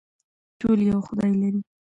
[0.59, 1.61] ټول یو خدای لري